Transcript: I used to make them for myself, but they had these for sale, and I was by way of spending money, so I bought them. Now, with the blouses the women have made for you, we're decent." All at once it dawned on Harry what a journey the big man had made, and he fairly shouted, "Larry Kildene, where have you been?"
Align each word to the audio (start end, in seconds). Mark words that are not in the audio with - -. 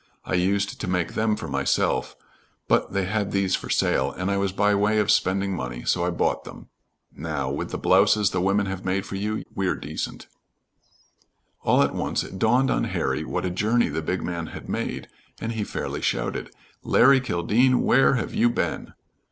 I 0.25 0.33
used 0.33 0.81
to 0.81 0.87
make 0.87 1.13
them 1.13 1.35
for 1.35 1.47
myself, 1.47 2.15
but 2.67 2.91
they 2.91 3.05
had 3.05 3.31
these 3.31 3.55
for 3.55 3.69
sale, 3.69 4.11
and 4.11 4.31
I 4.31 4.37
was 4.37 4.51
by 4.51 4.73
way 4.73 4.97
of 4.97 5.11
spending 5.11 5.55
money, 5.55 5.85
so 5.85 6.03
I 6.03 6.09
bought 6.09 6.43
them. 6.43 6.69
Now, 7.15 7.51
with 7.51 7.69
the 7.69 7.77
blouses 7.77 8.31
the 8.31 8.41
women 8.41 8.65
have 8.65 8.83
made 8.83 9.05
for 9.05 9.15
you, 9.15 9.43
we're 9.53 9.75
decent." 9.75 10.25
All 11.61 11.83
at 11.83 11.93
once 11.93 12.23
it 12.23 12.39
dawned 12.39 12.71
on 12.71 12.85
Harry 12.85 13.23
what 13.23 13.45
a 13.45 13.51
journey 13.51 13.89
the 13.89 14.01
big 14.01 14.23
man 14.23 14.47
had 14.47 14.67
made, 14.67 15.07
and 15.39 15.51
he 15.51 15.63
fairly 15.63 16.01
shouted, 16.01 16.49
"Larry 16.81 17.21
Kildene, 17.21 17.81
where 17.83 18.15
have 18.15 18.33
you 18.33 18.49
been?" 18.49 18.95